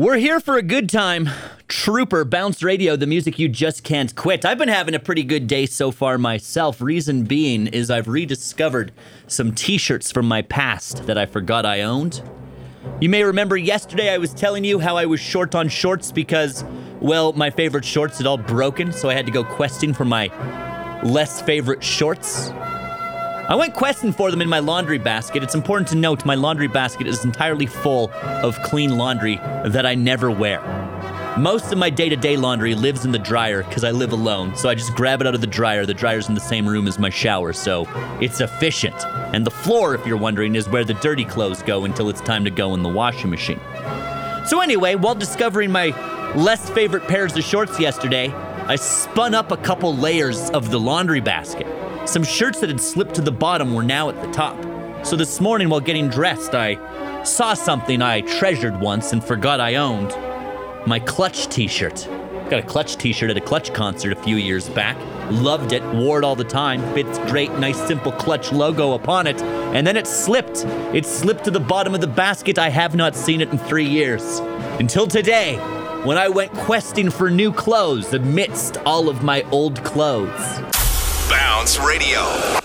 [0.00, 1.28] We're here for a good time.
[1.68, 4.46] Trooper, Bounce Radio, the music you just can't quit.
[4.46, 6.80] I've been having a pretty good day so far myself.
[6.80, 8.92] Reason being is I've rediscovered
[9.26, 12.22] some t shirts from my past that I forgot I owned.
[13.02, 16.64] You may remember yesterday I was telling you how I was short on shorts because,
[17.00, 20.28] well, my favorite shorts had all broken, so I had to go questing for my
[21.02, 22.50] less favorite shorts.
[23.50, 25.42] I went questing for them in my laundry basket.
[25.42, 29.96] It's important to note my laundry basket is entirely full of clean laundry that I
[29.96, 30.60] never wear.
[31.36, 34.54] Most of my day to day laundry lives in the dryer because I live alone,
[34.54, 35.84] so I just grab it out of the dryer.
[35.84, 37.88] The dryer's in the same room as my shower, so
[38.20, 38.94] it's efficient.
[39.34, 42.44] And the floor, if you're wondering, is where the dirty clothes go until it's time
[42.44, 43.60] to go in the washing machine.
[44.46, 45.88] So, anyway, while discovering my
[46.36, 51.20] less favorite pairs of shorts yesterday, I spun up a couple layers of the laundry
[51.20, 51.66] basket.
[52.10, 54.56] Some shirts that had slipped to the bottom were now at the top.
[55.06, 59.76] So this morning, while getting dressed, I saw something I treasured once and forgot I
[59.76, 60.08] owned
[60.88, 62.08] my Clutch t shirt.
[62.50, 64.96] Got a Clutch t shirt at a Clutch concert a few years back.
[65.30, 66.82] Loved it, wore it all the time.
[66.94, 69.40] Fits great, nice, simple Clutch logo upon it.
[69.72, 70.64] And then it slipped.
[70.92, 72.58] It slipped to the bottom of the basket.
[72.58, 74.40] I have not seen it in three years.
[74.80, 75.58] Until today,
[76.02, 80.79] when I went questing for new clothes amidst all of my old clothes.
[81.30, 82.59] Bounce Radio.